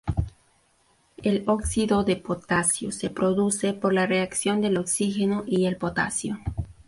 [1.21, 6.39] El óxido de potasio se produce por la reacción del oxígeno y el potasio.